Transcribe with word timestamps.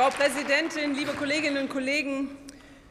Frau 0.00 0.08
Präsidentin, 0.08 0.94
liebe 0.94 1.12
Kolleginnen 1.12 1.64
und 1.64 1.68
Kollegen! 1.68 2.30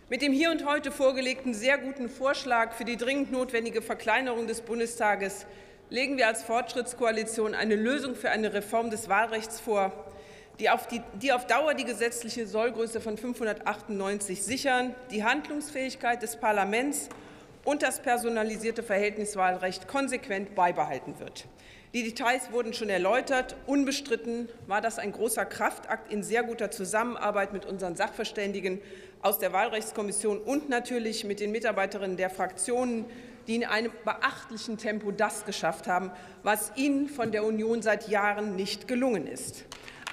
Mit 0.10 0.22
dem 0.22 0.32
hier 0.32 0.52
und 0.52 0.64
heute 0.68 0.92
vorgelegten 0.92 1.56
sehr 1.56 1.80
guten 1.80 2.08
Vorschlag 2.08 2.74
für 2.74 2.86
die 2.86 2.98
dringend 2.98 3.32
notwendige 3.32 3.82
Verkleinerung 3.82 4.46
des 4.46 4.62
Bundestages 4.62 5.48
legen 5.90 6.18
wir 6.18 6.28
als 6.28 6.44
Fortschrittskoalition 6.44 7.56
eine 7.56 7.76
Lösung 7.76 8.14
für 8.14 8.30
eine 8.30 8.54
Reform 8.54 8.92
des 8.92 9.10
Wahlrechts 9.10 9.60
vor, 9.60 9.92
die 10.60 10.70
auf, 10.70 10.86
die, 10.86 11.02
die 11.20 11.34
auf 11.34 11.48
Dauer 11.48 11.74
die 11.74 11.84
gesetzliche 11.84 12.46
Sollgröße 12.46 13.02
von 13.02 13.18
598 13.18 14.44
sichern, 14.44 14.94
die 15.10 15.24
Handlungsfähigkeit 15.24 16.22
des 16.22 16.36
Parlaments 16.36 17.10
und 17.70 17.84
das 17.84 18.00
personalisierte 18.00 18.82
Verhältniswahlrecht 18.82 19.88
konsequent 19.88 20.56
beibehalten 20.56 21.20
wird. 21.20 21.46
Die 21.94 22.02
Details 22.02 22.52
wurden 22.52 22.74
schon 22.74 22.90
erläutert. 22.90 23.56
Unbestritten 23.68 24.50
war 24.66 24.82
das 24.82 24.98
ein 24.98 25.12
großer 25.12 25.46
Kraftakt 25.46 26.12
in 26.12 26.24
sehr 26.24 26.42
guter 26.42 26.72
Zusammenarbeit 26.72 27.54
mit 27.54 27.68
unseren 27.68 27.96
Sachverständigen 27.96 28.82
aus 29.22 29.38
der 29.38 29.54
Wahlrechtskommission 29.54 30.40
und 30.40 30.70
natürlich 30.70 31.26
mit 31.26 31.40
den 31.40 31.52
Mitarbeiterinnen 31.52 32.18
der 32.18 32.32
Fraktionen, 32.32 33.06
die 33.46 33.58
in 33.58 33.66
einem 33.66 33.92
beachtlichen 34.04 34.80
Tempo 34.80 35.12
das 35.12 35.46
geschafft 35.46 35.86
haben, 35.86 36.10
was 36.42 36.72
ihnen 36.76 37.08
von 37.08 37.32
der 37.32 37.44
Union 37.44 37.84
seit 37.84 38.08
Jahren 38.08 38.56
nicht 38.56 38.88
gelungen 38.88 39.28
ist. 39.28 39.66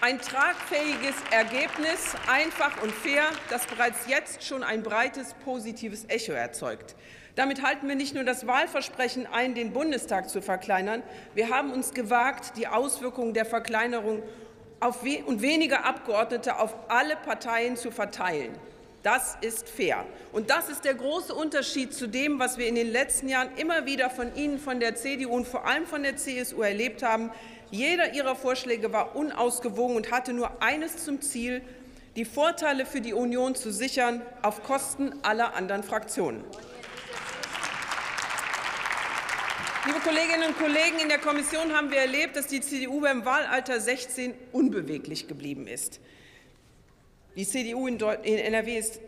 Ein 0.03 0.21
tragfähiges 0.21 1.15
Ergebnis, 1.31 2.15
einfach 2.31 2.83
und 2.83 2.93
fair, 2.93 3.25
das 3.49 3.67
bereits 3.67 4.07
jetzt 4.07 4.45
schon 4.45 4.63
ein 4.63 4.83
breites 4.83 5.33
positives 5.43 6.05
Echo 6.09 6.33
erzeugt. 6.33 6.95
Damit 7.35 7.63
halten 7.63 7.89
wir 7.89 7.95
nicht 7.95 8.15
nur 8.15 8.25
das 8.25 8.47
Wahlversprechen 8.47 9.27
ein, 9.27 9.55
den 9.55 9.73
Bundestag 9.73 10.29
zu 10.29 10.43
verkleinern, 10.43 11.03
wir 11.35 11.49
haben 11.49 11.73
uns 11.73 11.95
gewagt, 11.95 12.59
die 12.59 12.69
Auswirkungen 12.69 13.33
der 13.33 13.47
Verkleinerung 13.47 14.23
auf 14.81 15.03
we 15.03 15.25
und 15.25 15.41
weniger 15.41 15.87
Abgeordnete 15.87 16.59
auf 16.59 16.75
alle 16.89 17.17
Parteien 17.17 17.77
zu 17.77 17.91
verteilen. 17.91 18.55
Das 19.07 19.39
ist 19.41 19.69
fair. 19.69 20.05
Und 20.33 20.51
das 20.51 20.69
ist 20.69 20.85
der 20.85 20.95
große 20.95 21.33
Unterschied 21.33 21.95
zu 21.95 22.09
dem, 22.09 22.41
was 22.41 22.59
wir 22.59 22.67
in 22.67 22.75
den 22.75 22.91
letzten 22.91 23.29
Jahren 23.29 23.51
immer 23.57 23.87
wieder 23.87 24.11
von 24.11 24.35
Ihnen, 24.35 24.59
von 24.59 24.81
der 24.81 24.97
CDU 24.97 25.33
und 25.33 25.47
vor 25.47 25.65
allem 25.65 25.87
von 25.87 26.03
der 26.03 26.17
CSU 26.17 26.61
erlebt 26.63 27.05
haben. 27.05 27.31
Jeder 27.71 28.15
Ihrer 28.15 28.35
Vorschläge 28.35 28.93
war 28.93 29.15
unausgewogen 29.15 29.95
und 29.95 30.11
hatte 30.11 30.33
nur 30.33 30.61
eines 30.61 31.05
zum 31.05 31.23
Ziel, 31.23 31.63
die 32.17 32.25
Vorteile 32.25 32.85
für 32.85 33.01
die 33.01 33.13
Union 33.13 33.55
zu 33.55 33.71
sichern 33.71 34.23
auf 34.43 34.65
Kosten 34.65 35.15
aller 35.23 35.55
anderen 35.55 35.85
Fraktionen. 35.85 36.43
Liebe 39.87 40.01
Kolleginnen 40.01 40.49
und 40.49 40.59
Kollegen, 40.59 40.99
in 41.01 41.09
der 41.09 41.19
Kommission 41.19 41.73
haben 41.73 41.93
wir 41.93 41.99
erlebt, 41.99 42.35
dass 42.35 42.49
die 42.49 42.61
CDU 42.61 43.03
beim 43.03 43.25
Wahlalter 43.25 43.81
16 43.81 44.35
unbeweglich 44.51 45.29
geblieben 45.29 45.69
ist. 45.69 46.01
Die 47.37 47.47
CDU 47.47 47.87
in 47.87 47.99
NRW 47.99 48.79
ist 48.79 48.99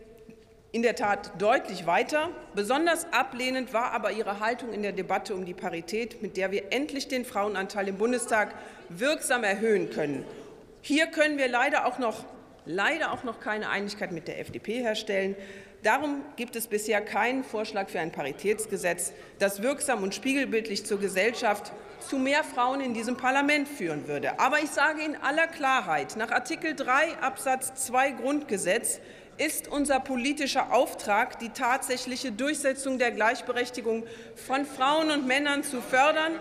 in 0.70 0.82
der 0.82 0.94
Tat 0.94 1.40
deutlich 1.40 1.86
weiter. 1.86 2.28
Besonders 2.54 3.10
ablehnend 3.10 3.72
war 3.72 3.92
aber 3.92 4.12
ihre 4.12 4.38
Haltung 4.38 4.74
in 4.74 4.82
der 4.82 4.92
Debatte 4.92 5.34
um 5.34 5.46
die 5.46 5.54
Parität, 5.54 6.20
mit 6.20 6.36
der 6.36 6.50
wir 6.50 6.70
endlich 6.70 7.08
den 7.08 7.24
Frauenanteil 7.24 7.88
im 7.88 7.96
Bundestag 7.96 8.54
wirksam 8.90 9.44
erhöhen 9.44 9.88
können. 9.88 10.26
Hier 10.82 11.06
können 11.06 11.38
wir 11.38 11.48
leider 11.48 11.86
auch 11.86 11.98
noch, 11.98 12.26
leider 12.68 13.12
auch 13.12 13.24
noch 13.24 13.40
keine 13.40 13.68
Einigkeit 13.70 14.12
mit 14.12 14.28
der 14.28 14.38
FDP 14.38 14.82
herstellen. 14.82 15.34
Darum 15.82 16.22
gibt 16.36 16.54
es 16.54 16.66
bisher 16.66 17.00
keinen 17.00 17.42
Vorschlag 17.42 17.88
für 17.88 18.00
ein 18.00 18.12
Paritätsgesetz, 18.12 19.12
das 19.38 19.62
wirksam 19.62 20.02
und 20.02 20.14
spiegelbildlich 20.14 20.84
zur 20.84 21.00
Gesellschaft 21.00 21.72
zu 22.00 22.18
mehr 22.18 22.44
Frauen 22.44 22.80
in 22.80 22.94
diesem 22.94 23.16
Parlament 23.16 23.68
führen 23.68 24.06
würde. 24.06 24.38
Aber 24.38 24.58
ich 24.60 24.70
sage 24.70 25.02
in 25.02 25.16
aller 25.16 25.46
Klarheit, 25.46 26.16
nach 26.16 26.30
Artikel 26.30 26.74
3 26.74 27.18
Absatz 27.20 27.86
2 27.86 28.12
Grundgesetz 28.12 29.00
ist 29.38 29.68
unser 29.68 30.00
politischer 30.00 30.72
Auftrag, 30.72 31.38
die 31.38 31.50
tatsächliche 31.50 32.32
Durchsetzung 32.32 32.98
der 32.98 33.12
Gleichberechtigung 33.12 34.04
von 34.34 34.66
Frauen 34.66 35.10
und 35.10 35.26
Männern 35.26 35.62
zu 35.62 35.80
fördern 35.80 36.32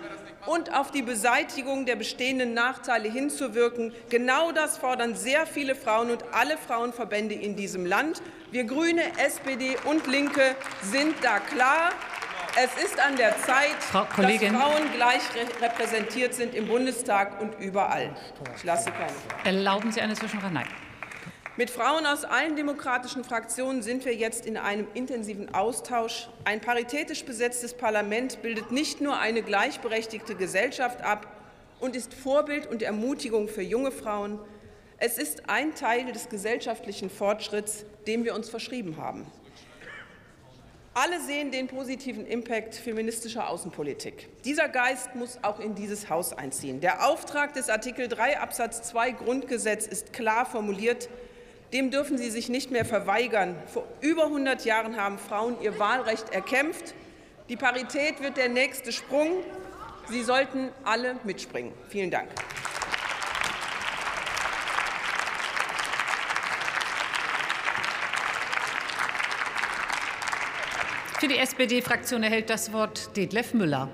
und 0.48 0.74
auf 0.74 0.92
die 0.92 1.02
Beseitigung 1.02 1.86
der 1.86 1.96
bestehenden 1.96 2.54
Nachteile 2.54 3.10
hinzuwirken. 3.12 3.94
Genau 4.10 4.52
das 4.52 4.78
fordern 4.78 5.16
sehr 5.16 5.46
viele 5.46 5.76
Frauen 5.76 6.10
und 6.10 6.24
alle 6.32 6.58
Frauenverbände 6.58 7.36
in 7.36 7.56
diesem 7.56 7.86
Land. 7.86 8.22
Wir 8.52 8.64
Grüne, 8.64 9.04
SPD 9.18 9.76
und 9.86 10.08
Linke 10.08 10.56
sind 10.82 11.16
da 11.22 11.40
klar. 11.40 11.92
Es 12.56 12.84
ist 12.84 13.00
an 13.00 13.16
der 13.18 13.38
Zeit, 13.42 13.76
dass 13.94 14.08
Frauen 14.16 14.92
gleich 14.96 15.22
repräsentiert 15.62 16.34
sind 16.34 16.56
im 16.56 16.68
Bundestag 16.68 17.40
und 17.40 17.60
überall. 17.60 18.16
Ich 18.56 18.64
lasse 18.64 18.92
keine. 18.92 19.14
Erlauben 19.44 19.92
Sie 19.92 20.02
eine 20.02 20.16
Zwischenfrage? 20.16 20.54
Nein. 20.54 20.87
Mit 21.58 21.72
Frauen 21.72 22.06
aus 22.06 22.24
allen 22.24 22.56
demokratischen 22.56 23.24
Fraktionen 23.24 23.82
sind 23.82 24.06
wir 24.06 24.14
jetzt 24.14 24.46
in 24.46 24.58
einem 24.58 24.88
intensiven 24.94 25.56
Austausch. 25.56 26.30
Ein 26.44 26.62
paritätisch 26.62 27.26
besetztes 27.26 27.74
Parlament 27.74 28.44
bildet 28.44 28.70
nicht 28.70 29.02
nur 29.02 29.18
eine 29.18 29.42
gleichberechtigte 29.42 30.36
Gesellschaft 30.36 31.02
ab 31.02 31.26
und 31.80 31.96
ist 31.96 32.14
Vorbild 32.14 32.68
und 32.68 32.84
Ermutigung 32.84 33.48
für 33.48 33.64
junge 33.64 33.92
Frauen. 33.92 34.38
Es 35.00 35.18
ist 35.18 35.50
ein 35.50 35.74
Teil 35.74 36.12
des 36.12 36.30
gesellschaftlichen 36.30 37.10
Fortschritts, 37.10 37.86
dem 38.06 38.24
wir 38.24 38.36
uns 38.36 38.50
verschrieben 38.50 38.98
haben. 38.98 39.26
Alle 40.94 41.20
sehen 41.22 41.50
den 41.50 41.66
positiven 41.66 42.28
Impact 42.28 42.76
feministischer 42.76 43.50
Außenpolitik. 43.50 44.30
Dieser 44.46 44.70
Geist 44.70 45.16
muss 45.16 45.40
auch 45.42 45.60
in 45.60 45.74
dieses 45.74 46.08
Haus 46.08 46.34
einziehen. 46.34 46.82
Der 46.82 47.08
Auftrag 47.08 47.54
des 47.56 47.68
Artikel 47.70 48.08
3 48.08 48.40
Absatz 48.40 48.84
2 48.84 49.12
Grundgesetz 49.14 49.88
ist 49.88 50.14
klar 50.14 50.46
formuliert. 50.46 51.10
Dem 51.74 51.92
dürfen 51.92 52.18
Sie 52.18 52.30
sich 52.30 52.48
nicht 52.48 52.72
mehr 52.72 52.86
verweigern. 52.86 53.56
Vor 53.68 53.86
über 54.00 54.26
100 54.26 54.64
Jahren 54.64 54.96
haben 54.96 55.18
Frauen 55.18 55.58
ihr 55.62 55.78
Wahlrecht 55.80 56.34
erkämpft. 56.34 56.94
Die 57.50 57.58
Parität 57.58 58.22
wird 58.22 58.38
der 58.38 58.48
nächste 58.48 58.94
Sprung. 58.94 59.44
Sie 60.10 60.24
sollten 60.24 60.70
alle 60.86 61.18
mitspringen. 61.26 61.74
Vielen 61.90 62.10
Dank. 62.10 62.30
Für 71.20 71.28
die 71.28 71.38
SPD-Fraktion 71.38 72.24
erhält 72.24 72.50
das 72.50 72.72
Wort 72.72 73.18
Detlef 73.18 73.54
Müller. 73.54 73.90